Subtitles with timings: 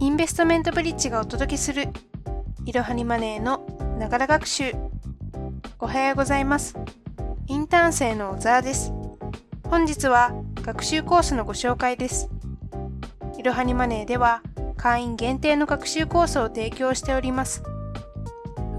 [0.00, 1.88] インベストメントブリッジがお届けする
[2.64, 3.66] いろはにマネーの
[3.98, 4.72] ながら学習。
[5.78, 6.74] おはようございます。
[7.48, 8.94] インターン生の小沢です。
[9.68, 10.32] 本日は
[10.62, 12.30] 学習コースのご紹介です。
[13.38, 14.40] いろはにマネーでは
[14.78, 17.62] 会員限定の学習コースを提供しております。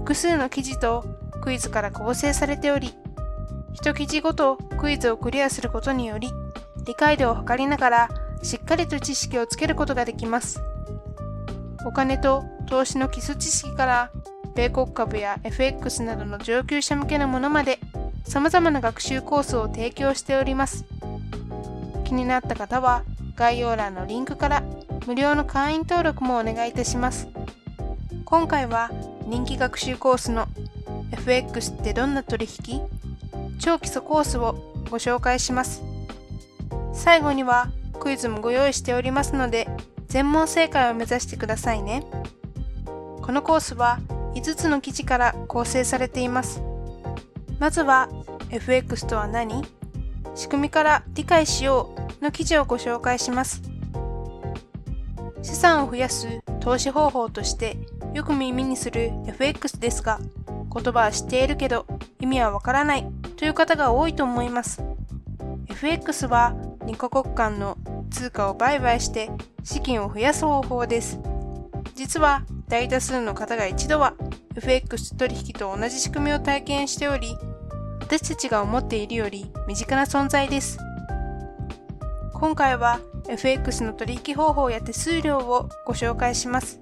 [0.00, 1.04] 複数の記事と
[1.40, 2.96] クイズから構成されており
[3.74, 6.30] 一記事ごとクイズをクリアすることにより
[6.84, 8.08] 理解度を測りながら
[8.42, 10.60] しっかりと知識をつけることができます。
[11.84, 14.10] お金と投資の基礎知識から
[14.54, 17.78] 米国株や FX などの上級者向けのものまで
[18.24, 20.84] 様々な学習コースを提供しております。
[22.04, 23.02] 気になった方は
[23.36, 24.62] 概要欄のリンクから
[25.06, 27.28] 無料の会員登録もお願いいたします。
[28.24, 28.90] 今回は
[29.26, 30.46] 人気学習コースの
[31.12, 32.80] FX ってどんな取引
[33.58, 34.54] 超基礎コースを
[34.90, 35.82] ご紹介します。
[36.92, 39.68] 最後にはクイズもご用意しておりますので、
[40.12, 42.04] 全問正解を目指してくださいね。
[43.22, 43.98] このコースは
[44.34, 46.60] 5つの記事から構成されています。
[47.58, 48.10] まずは
[48.50, 49.64] FX とは何？
[50.34, 53.62] 仕組みから理解しようの記事をご紹介します。
[55.40, 57.78] 資産を増やす投資方法として
[58.12, 61.86] よく耳にする FX ですが、言葉は知っているけど
[62.20, 64.84] 意味はわからないという方が多いと思います。
[65.70, 67.78] FX は2カ国間の
[68.12, 69.30] 通貨を売買して
[69.64, 71.18] 資金を増やす方法です。
[71.94, 74.14] 実は大多数の方が一度は
[74.56, 77.36] FX 取引と同じ仕組みを体験しており、
[78.00, 80.78] 私たちが思っているより身近な存在です。
[82.34, 86.78] 今回は FX の取引方法や手数料をご紹介します。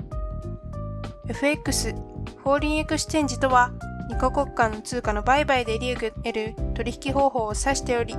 [1.29, 3.73] FX、 Foreign Exchange とは
[4.11, 8.17] 2カ国間の通貨の売買で利益を得る取引方法を指しており、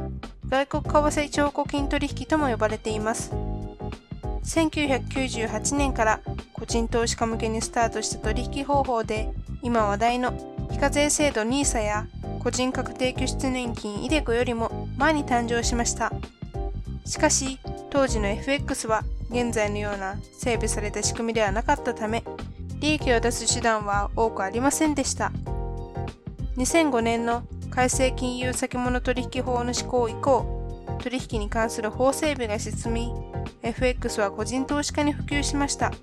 [0.51, 3.31] 外国為替証拠金取引とも呼ばれています。
[4.43, 6.19] 1998年から
[6.51, 10.33] 個人投資家向けにスタートした取引方法で、今話題の
[10.69, 12.05] 非課税制度 NISA や
[12.39, 16.11] 個人確定拠出年金 iDeCo よりも前に誕生しました。
[17.05, 17.57] しかし、
[17.89, 22.25] 当時の FX は現在のような整備された仕組みではなかったため、
[22.81, 25.31] 利益を出す手段は多くありませんでした。
[26.57, 33.13] 2005年の改正金融先物取引法の施行以降、取引に関する法整備が進み、
[33.63, 35.93] FX は個人投資家に普及しました。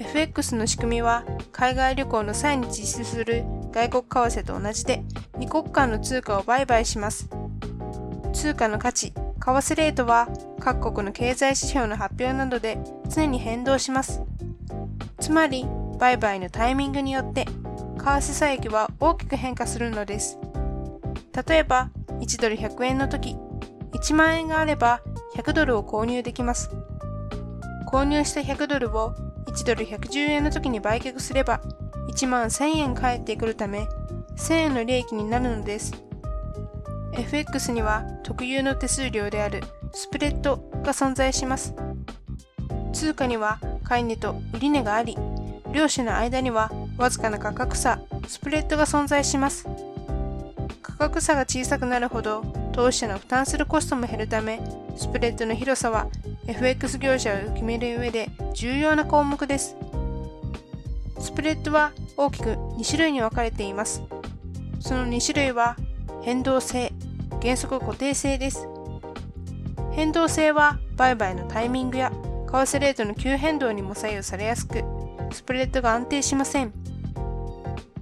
[0.00, 7.28] FX の仕組みは、海外旅行の際に実施する外国為替と同じで、2国間の通貨を売買します。
[8.32, 10.26] 通貨の価値、為替レートは
[10.58, 12.78] 各国の経済指標の発表などで
[13.08, 14.22] 常に変動します。
[15.20, 15.66] つまり、
[15.98, 20.38] 売買のタイミングによって、為替差益は大きく変化するのです。
[21.46, 23.36] 例えば、1ドル100円の時、
[23.92, 25.00] 1万円があれば
[25.34, 26.70] 100ドルを購入できます。
[27.90, 29.14] 購入した100ドルを
[29.46, 31.60] 1ドル110円の時に売却すれば
[32.08, 33.86] 1万1000円返ってくるため
[34.36, 35.92] 1000円の利益になるのです。
[37.12, 39.62] FX には特有の手数料である
[39.92, 41.74] スプレッドが存在します。
[42.92, 45.16] 通貨には買い値と売値があり、
[45.72, 49.91] 両者の間にはわずかな価格差、スプレッドが存在します。
[50.92, 52.42] 価格差が小さくなるほど
[52.72, 54.60] 投資者の負担するコストも減るため
[54.96, 56.06] スプレッドの広さは
[56.46, 59.76] FX 業者を決める上で重要な項目です。
[61.18, 64.02] スプレッドは大きく2種類に分かれています。
[64.80, 65.76] その2種類は
[66.22, 66.92] 変動性
[67.40, 68.68] 原則固定性です。
[69.92, 72.16] 変動性は売買のタイミングや為
[72.50, 74.82] 替レートの急変動にも左右されやすく
[75.30, 76.72] スプレッドが安定しません。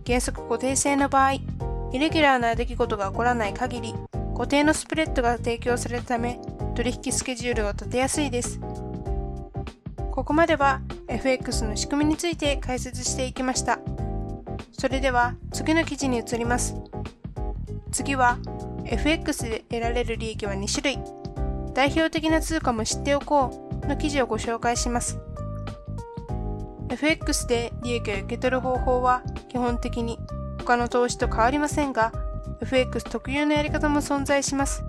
[0.07, 1.35] 原則固定性の場合
[1.93, 3.95] イレギュラーな出来事が起こらない限り、
[4.35, 6.41] 固定のスプレッドが提供されるため、
[6.77, 8.61] 取引スケジュールを立てやすいです。
[10.13, 13.81] ここまでは FX の仕組みについて解説していきました。
[14.73, 16.77] それでは次の記事に移ります。
[17.91, 18.39] 次は
[18.85, 20.99] FX で得られる利益は2種類。
[21.75, 25.19] 代表的な通貨も知っておこうの記事をご紹介します。
[26.89, 30.19] FX で利益を受け取る方法は基本的に
[30.61, 32.13] 他の投資と変わりませんが、
[32.61, 34.85] FX 特有のやり方も存在します。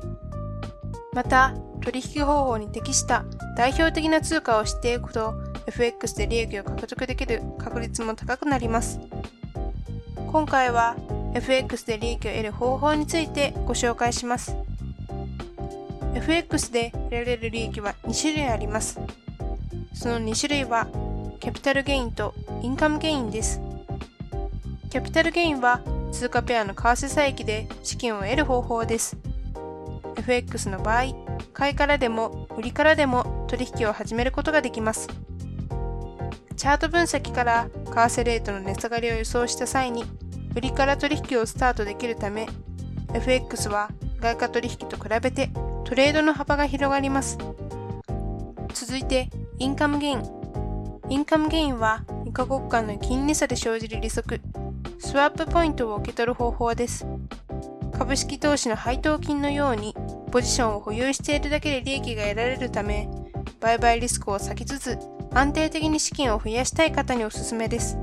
[1.13, 3.25] また、取引方法に適した
[3.57, 5.33] 代表的な通貨を知っていくと、
[5.67, 8.99] FX で利益を獲得できる確率も高くなります。
[10.31, 10.95] 今回は
[11.33, 14.55] FX で利益を得る方法についてご紹介します。
[16.15, 18.99] FX で得られる利益は2種類あります。
[19.93, 20.87] その2種類は、
[21.39, 23.61] キャピタルゲインとインカムゲインです。
[24.91, 25.79] キャピタルゲインは
[26.11, 29.15] 通貨ペアの為替差益で資金を得る方法です。
[30.17, 31.15] FX の場合、
[31.53, 35.07] 買いからでも売りからでも取引を始めることができます。
[36.57, 40.03] チャート分析から為替レートの値下がりを予想した際に
[40.57, 42.49] 売りから取引をスタートできるため
[43.13, 45.51] FX は外貨取引と比べて
[45.85, 47.37] トレードの幅が広がります。
[48.73, 50.23] 続いてインカムゲイン。
[51.07, 54.41] インカムゲインは2カ国間の金利差で生じる利息、
[55.03, 57.07] スワップポイントを受け取る方法です。
[57.91, 59.95] 株式投資の配当金のように
[60.31, 63.09] ポジションを保有しているだけで利益が得られるため、
[63.59, 64.99] 売買リスクを避けつつ
[65.33, 67.97] 安定的に資金を増やしたい方におすすめです。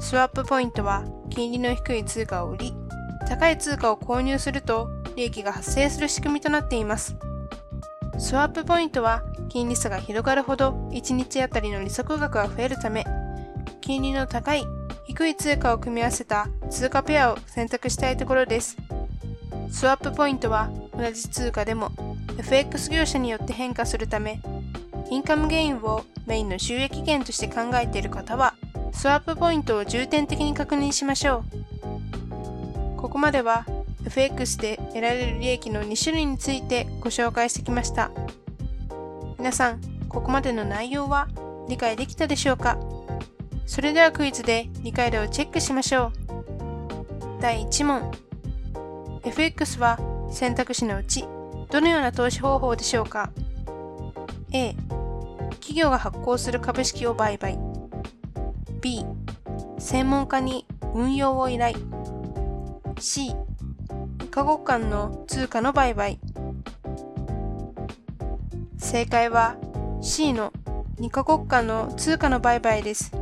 [0.00, 2.74] スワップポイントは金利の低い通貨を売り、
[3.28, 7.14] 高い通貨を購入すると利益が発生する仕組みとなっています。
[8.18, 13.04] スワップポイントは金利差が広がるほど1日あたりの利息額が増えるため、
[13.82, 14.64] 金利の高い、
[15.12, 18.78] 低い通貨を組み合わせた通貨ペアを選択したいところです。
[19.70, 21.92] スワップポイントは同じ通貨でも
[22.38, 24.40] FX 業者によって変化するため、
[25.10, 28.54] インカムゲインをメインの収益源として考えている方は、
[28.92, 31.44] スワップポイントを重点的に確認しましょ
[32.96, 32.96] う。
[32.96, 33.66] ここまでは
[34.06, 38.10] FX で得られる利益の2種類についてご紹介してきました。
[39.38, 41.28] 皆さん、ここまでの内容は
[41.68, 42.78] 理解できたでしょうか？
[43.66, 46.12] それではクイズで理解度をチェックしましょう。
[47.40, 48.10] 第1問。
[49.24, 49.98] FX は
[50.30, 51.24] 選択肢のうち
[51.70, 53.32] どのような投資方法でしょうか
[54.52, 54.74] ?A、
[55.52, 57.58] 企業が発行する株式を売買。
[58.80, 59.06] B、
[59.78, 61.76] 専門家に運用を依頼。
[62.98, 63.34] C、
[64.30, 66.18] カ国間の通貨の売買。
[68.76, 69.56] 正解は
[70.02, 70.52] C の
[71.00, 73.21] 2カ国間の通貨の売買です。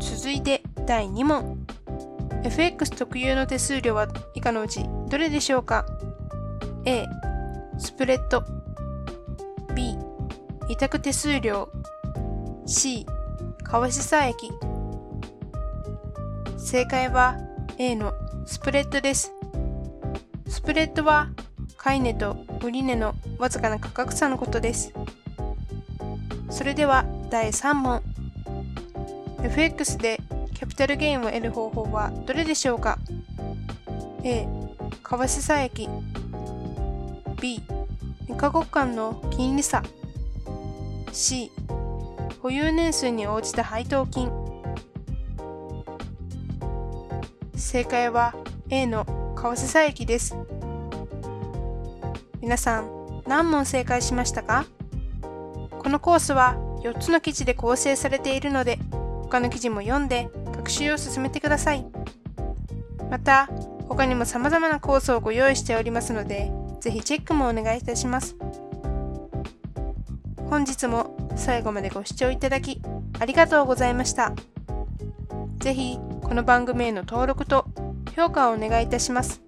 [0.00, 1.66] 続いて第2問。
[2.42, 5.84] FX 特有の手数料は以下のうちどれでしょうか
[6.86, 7.06] ?A、
[7.78, 8.42] スプレッド。
[9.74, 9.98] B、
[10.70, 11.70] 委託手数料。
[12.66, 13.10] C、為
[13.64, 14.50] 替差益。
[16.56, 17.36] 正解は
[17.76, 18.14] A の
[18.46, 19.32] スプレッドです。
[20.48, 21.28] スプレッドは
[21.76, 24.94] 買い値と売値のわずかな価格差のことです。
[26.48, 28.02] それでは第3問。
[29.42, 30.20] FX で
[30.54, 32.98] キャピタルゲインを得る方法はどれでしょうか
[34.22, 35.88] ?A、為替差益
[37.40, 37.62] B、
[38.28, 39.82] 2カ国間の金利差
[41.12, 41.50] C、
[42.42, 44.30] 保有年数に応じた配当金
[47.56, 48.34] 正解は
[48.68, 49.04] A の
[49.36, 50.36] 為替差益です。
[52.40, 54.66] 皆さん、何問正解しましたか？
[55.78, 58.78] このコースは4つの記事で構成されているので、
[59.30, 61.86] 他の記事も読んで学習を進めてください。
[63.08, 63.48] また、
[63.88, 66.50] 他にも様々なコースをご用意しておりますので、
[66.80, 68.36] ぜひチェックもお願いいたします。
[70.48, 72.82] 本日も最後までご視聴いただき
[73.20, 74.32] ありがとうございました。
[75.58, 77.66] ぜひこの番組への登録と
[78.16, 79.42] 評価をお願いいたします。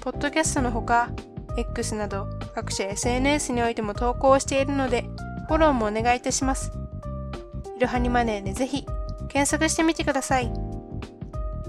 [0.00, 1.10] ポッドキャストのほか、
[1.58, 5.04] X など各種 SNS においても投稿しているので、
[5.48, 6.72] フォローもお願いいたします。
[7.82, 8.86] いろはにマネーでぜひ
[9.28, 10.52] 検索してみてください。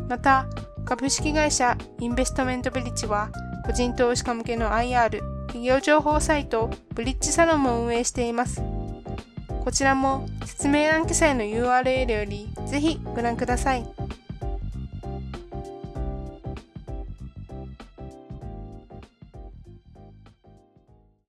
[0.08, 0.46] また、
[0.86, 3.32] 株式会社インベストメントブリッジは、
[3.66, 8.62] 個人投資家向けの IR 企業情報サイトブリッジサロンも運営しています。
[9.64, 13.84] こちらも説明欄記載の URL よりぜひご覧ください。